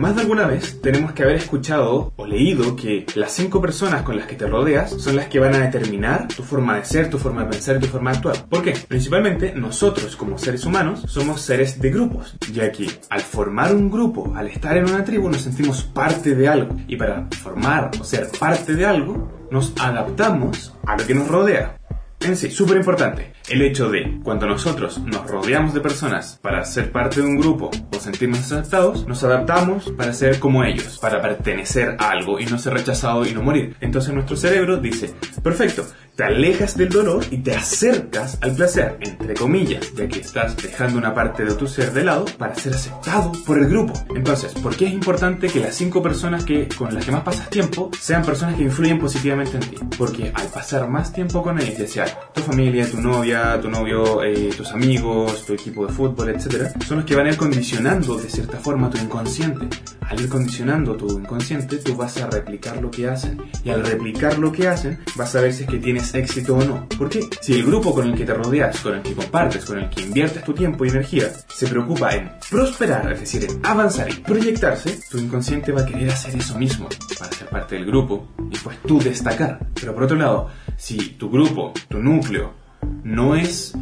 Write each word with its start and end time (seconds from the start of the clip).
Más 0.00 0.14
de 0.14 0.22
alguna 0.22 0.46
vez 0.46 0.80
tenemos 0.80 1.12
que 1.12 1.24
haber 1.24 1.36
escuchado 1.36 2.14
o 2.16 2.26
leído 2.26 2.74
que 2.74 3.04
las 3.16 3.32
cinco 3.32 3.60
personas 3.60 4.00
con 4.00 4.16
las 4.16 4.26
que 4.26 4.34
te 4.34 4.46
rodeas 4.46 4.92
son 4.92 5.14
las 5.14 5.26
que 5.26 5.38
van 5.38 5.54
a 5.54 5.58
determinar 5.58 6.26
tu 6.26 6.42
forma 6.42 6.76
de 6.76 6.86
ser, 6.86 7.10
tu 7.10 7.18
forma 7.18 7.44
de 7.44 7.50
pensar 7.50 7.78
tu 7.78 7.86
forma 7.86 8.10
de 8.10 8.16
actuar. 8.16 8.48
¿Por 8.48 8.62
qué? 8.62 8.72
Principalmente 8.88 9.52
nosotros 9.54 10.16
como 10.16 10.38
seres 10.38 10.64
humanos 10.64 11.02
somos 11.06 11.42
seres 11.42 11.78
de 11.82 11.90
grupos, 11.90 12.34
ya 12.50 12.72
que 12.72 12.88
al 13.10 13.20
formar 13.20 13.74
un 13.74 13.90
grupo, 13.90 14.32
al 14.34 14.46
estar 14.46 14.74
en 14.78 14.84
una 14.84 15.04
tribu, 15.04 15.28
nos 15.28 15.42
sentimos 15.42 15.82
parte 15.82 16.34
de 16.34 16.48
algo. 16.48 16.74
Y 16.88 16.96
para 16.96 17.28
formar 17.42 17.90
o 18.00 18.02
ser 18.02 18.30
parte 18.38 18.74
de 18.74 18.86
algo, 18.86 19.30
nos 19.50 19.74
adaptamos 19.78 20.72
a 20.86 20.96
lo 20.96 21.06
que 21.06 21.14
nos 21.14 21.28
rodea. 21.28 21.76
En 22.20 22.36
sí, 22.36 22.50
súper 22.50 22.78
importante, 22.78 23.32
el 23.48 23.62
hecho 23.62 23.90
de 23.90 24.20
cuando 24.22 24.46
nosotros 24.46 24.98
nos 24.98 25.26
rodeamos 25.26 25.74
de 25.74 25.80
personas 25.80 26.38
para 26.42 26.64
ser 26.64 26.92
parte 26.92 27.20
de 27.20 27.26
un 27.26 27.36
grupo 27.36 27.70
o 27.92 28.00
sentirnos 28.00 28.50
adaptados, 28.52 29.06
nos 29.06 29.22
adaptamos 29.24 29.90
para 29.96 30.12
ser 30.12 30.38
como 30.38 30.64
ellos, 30.64 30.98
para 30.98 31.20
pertenecer 31.20 31.96
a 31.98 32.10
algo 32.10 32.38
y 32.38 32.46
no 32.46 32.58
ser 32.58 32.74
rechazado 32.74 33.26
y 33.26 33.32
no 33.32 33.42
morir. 33.42 33.76
Entonces 33.80 34.14
nuestro 34.14 34.36
cerebro 34.36 34.76
dice, 34.76 35.14
perfecto, 35.42 35.86
te 36.16 36.24
alejas 36.24 36.76
del 36.76 36.90
dolor 36.90 37.24
y 37.30 37.38
te 37.38 37.54
acercas 37.54 38.38
al 38.42 38.54
placer, 38.54 38.98
entre 39.00 39.34
comillas, 39.34 39.94
ya 39.94 40.06
que 40.06 40.20
estás 40.20 40.56
dejando 40.56 40.98
una 40.98 41.14
parte 41.14 41.44
de 41.44 41.54
tu 41.54 41.66
ser 41.66 41.92
de 41.92 42.04
lado 42.04 42.26
para 42.36 42.54
ser 42.54 42.74
aceptado 42.74 43.32
por 43.46 43.58
el 43.58 43.68
grupo. 43.68 43.94
Entonces, 44.14 44.52
¿por 44.54 44.76
qué 44.76 44.86
es 44.86 44.92
importante 44.92 45.48
que 45.48 45.60
las 45.60 45.74
cinco 45.74 46.02
personas 46.02 46.44
que, 46.44 46.68
con 46.68 46.94
las 46.94 47.04
que 47.04 47.12
más 47.12 47.22
pasas 47.22 47.48
tiempo 47.48 47.90
sean 47.98 48.22
personas 48.22 48.56
que 48.56 48.64
influyen 48.64 48.98
positivamente 48.98 49.56
en 49.56 49.62
ti? 49.62 49.76
Porque 49.96 50.30
al 50.34 50.46
pasar 50.48 50.88
más 50.88 51.12
tiempo 51.12 51.42
con 51.42 51.58
ellos, 51.58 51.78
ya 51.78 51.86
sea 51.86 52.20
tu 52.34 52.42
familia, 52.42 52.90
tu 52.90 53.00
novia, 53.00 53.29
tu 53.60 53.70
novio, 53.70 54.22
eh, 54.24 54.50
tus 54.56 54.72
amigos, 54.72 55.44
tu 55.46 55.52
equipo 55.54 55.86
de 55.86 55.92
fútbol, 55.92 56.30
etc., 56.30 56.72
son 56.86 56.98
los 56.98 57.06
que 57.06 57.14
van 57.14 57.26
a 57.26 57.30
ir 57.30 57.36
condicionando 57.36 58.16
de 58.16 58.28
cierta 58.28 58.58
forma 58.58 58.90
tu 58.90 58.98
inconsciente. 58.98 59.68
Al 60.00 60.20
ir 60.20 60.28
condicionando 60.28 60.96
tu 60.96 61.08
inconsciente, 61.18 61.76
tú 61.76 61.94
vas 61.94 62.16
a 62.16 62.28
replicar 62.28 62.82
lo 62.82 62.90
que 62.90 63.08
hacen. 63.08 63.40
Y 63.62 63.70
al 63.70 63.86
replicar 63.86 64.38
lo 64.38 64.50
que 64.50 64.66
hacen, 64.66 64.98
vas 65.14 65.36
a 65.36 65.40
ver 65.40 65.52
si 65.52 65.62
es 65.62 65.68
que 65.68 65.78
tienes 65.78 66.12
éxito 66.14 66.56
o 66.56 66.64
no. 66.64 66.88
¿Por 66.98 67.08
qué? 67.08 67.20
Si 67.40 67.52
el 67.52 67.64
grupo 67.64 67.94
con 67.94 68.08
el 68.08 68.16
que 68.16 68.24
te 68.24 68.34
rodeas, 68.34 68.80
con 68.80 68.96
el 68.96 69.02
que 69.02 69.14
compartes, 69.14 69.64
con 69.64 69.78
el 69.78 69.88
que 69.88 70.02
inviertes 70.02 70.42
tu 70.42 70.52
tiempo 70.52 70.84
y 70.84 70.88
energía, 70.88 71.30
se 71.48 71.68
preocupa 71.68 72.12
en 72.16 72.32
prosperar, 72.50 73.12
es 73.12 73.20
decir, 73.20 73.44
en 73.44 73.64
avanzar 73.64 74.10
y 74.10 74.14
proyectarse, 74.14 74.98
tu 75.08 75.18
inconsciente 75.18 75.70
va 75.70 75.82
a 75.82 75.86
querer 75.86 76.10
hacer 76.10 76.34
eso 76.34 76.58
mismo 76.58 76.88
para 77.16 77.30
ser 77.30 77.48
parte 77.48 77.76
del 77.76 77.86
grupo 77.86 78.30
y 78.50 78.58
pues 78.58 78.78
tú 78.82 78.98
destacar. 78.98 79.60
Pero 79.74 79.94
por 79.94 80.02
otro 80.02 80.16
lado, 80.16 80.48
si 80.76 80.96
tu 81.10 81.30
grupo, 81.30 81.72
tu 81.88 81.98
núcleo, 81.98 82.59
no 83.04 83.34
es 83.34 83.74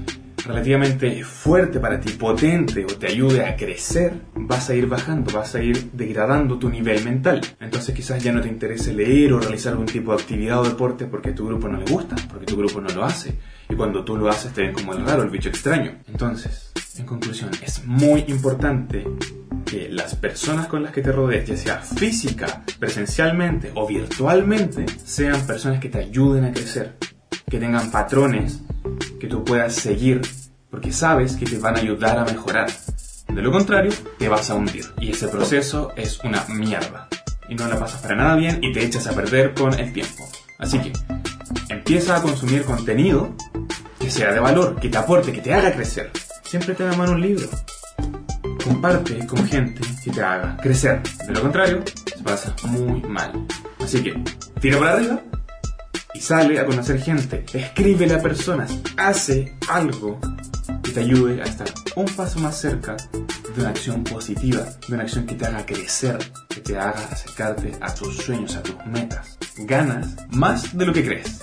relativamente 0.48 1.22
fuerte 1.24 1.78
para 1.78 2.00
ti, 2.00 2.12
potente 2.12 2.84
o 2.84 2.88
te 2.88 3.06
ayude 3.06 3.44
a 3.44 3.54
crecer, 3.54 4.14
vas 4.34 4.70
a 4.70 4.74
ir 4.74 4.86
bajando, 4.86 5.32
vas 5.32 5.54
a 5.54 5.62
ir 5.62 5.90
degradando 5.92 6.58
tu 6.58 6.70
nivel 6.70 7.04
mental. 7.04 7.40
Entonces 7.60 7.94
quizás 7.94 8.22
ya 8.22 8.32
no 8.32 8.40
te 8.40 8.48
interese 8.48 8.94
leer 8.94 9.32
o 9.34 9.40
realizar 9.40 9.72
algún 9.72 9.86
tipo 9.86 10.14
de 10.14 10.22
actividad 10.22 10.60
o 10.60 10.64
deporte 10.64 11.04
porque 11.04 11.32
tu 11.32 11.46
grupo 11.46 11.68
no 11.68 11.78
le 11.78 11.84
gusta, 11.84 12.16
porque 12.30 12.46
tu 12.46 12.56
grupo 12.56 12.80
no 12.80 12.88
lo 12.88 13.04
hace. 13.04 13.34
Y 13.68 13.74
cuando 13.74 14.04
tú 14.04 14.16
lo 14.16 14.28
haces 14.28 14.52
te 14.52 14.62
ven 14.62 14.72
como 14.72 14.94
el 14.94 15.04
raro, 15.04 15.22
el 15.22 15.30
bicho 15.30 15.50
extraño. 15.50 15.98
Entonces, 16.08 16.72
en 16.98 17.04
conclusión, 17.04 17.50
es 17.62 17.84
muy 17.84 18.24
importante 18.28 19.04
que 19.66 19.90
las 19.90 20.14
personas 20.14 20.66
con 20.66 20.82
las 20.82 20.92
que 20.92 21.02
te 21.02 21.12
rodees, 21.12 21.46
ya 21.46 21.56
sea 21.56 21.78
física, 21.80 22.64
presencialmente 22.78 23.70
o 23.74 23.86
virtualmente, 23.86 24.86
sean 25.04 25.46
personas 25.46 25.78
que 25.78 25.90
te 25.90 25.98
ayuden 25.98 26.44
a 26.46 26.52
crecer, 26.52 26.96
que 27.50 27.58
tengan 27.58 27.90
patrones 27.90 28.62
que 29.18 29.26
tú 29.26 29.44
puedas 29.44 29.74
seguir, 29.74 30.20
porque 30.70 30.92
sabes 30.92 31.36
que 31.36 31.46
te 31.46 31.58
van 31.58 31.76
a 31.76 31.80
ayudar 31.80 32.18
a 32.18 32.24
mejorar. 32.24 32.70
De 33.28 33.42
lo 33.42 33.52
contrario, 33.52 33.92
te 34.18 34.28
vas 34.28 34.50
a 34.50 34.54
hundir. 34.54 34.86
Y 35.00 35.10
ese 35.10 35.28
proceso 35.28 35.92
es 35.96 36.18
una 36.24 36.44
mierda. 36.48 37.08
Y 37.48 37.54
no 37.54 37.66
la 37.68 37.78
pasas 37.78 38.00
para 38.00 38.16
nada 38.16 38.36
bien 38.36 38.58
y 38.62 38.72
te 38.72 38.84
echas 38.84 39.06
a 39.06 39.12
perder 39.12 39.54
con 39.54 39.78
el 39.78 39.92
tiempo. 39.92 40.28
Así 40.58 40.78
que, 40.78 40.92
empieza 41.68 42.16
a 42.16 42.22
consumir 42.22 42.64
contenido 42.64 43.34
que 43.98 44.10
sea 44.10 44.32
de 44.32 44.40
valor, 44.40 44.76
que 44.80 44.88
te 44.88 44.98
aporte, 44.98 45.32
que 45.32 45.40
te 45.40 45.54
haga 45.54 45.72
crecer. 45.72 46.10
Siempre 46.42 46.74
te 46.74 46.84
da 46.84 46.96
mano 46.96 47.12
un 47.12 47.20
libro. 47.20 47.48
Comparte 48.64 49.26
con 49.26 49.46
gente 49.46 49.80
que 50.04 50.10
te 50.10 50.22
haga 50.22 50.56
crecer. 50.58 51.02
De 51.26 51.32
lo 51.32 51.40
contrario, 51.40 51.82
se 52.06 52.22
pasa 52.22 52.54
muy 52.64 53.00
mal. 53.02 53.32
Así 53.80 54.02
que, 54.02 54.22
tira 54.60 54.78
para 54.78 54.94
arriba 54.94 55.22
y 56.14 56.20
sale 56.20 56.58
a 56.58 56.66
conocer 56.66 57.00
gente. 57.00 57.44
Escríbele 57.52 58.14
a 58.14 58.22
personas. 58.22 58.76
Hace 58.96 59.54
algo 59.68 60.18
que 60.82 60.90
te 60.92 61.00
ayude 61.00 61.42
a 61.42 61.44
estar 61.44 61.68
un 61.96 62.06
paso 62.06 62.38
más 62.40 62.56
cerca 62.58 62.96
de 63.54 63.60
una 63.60 63.70
acción 63.70 64.04
positiva, 64.04 64.64
de 64.86 64.94
una 64.94 65.02
acción 65.02 65.26
que 65.26 65.34
te 65.34 65.46
haga 65.46 65.66
crecer, 65.66 66.18
que 66.48 66.60
te 66.60 66.78
haga 66.78 67.08
acercarte 67.10 67.72
a 67.80 67.92
tus 67.94 68.16
sueños, 68.16 68.56
a 68.56 68.62
tus 68.62 68.76
metas. 68.86 69.38
Ganas 69.58 70.16
más 70.30 70.76
de 70.76 70.86
lo 70.86 70.92
que 70.92 71.04
crees. 71.04 71.42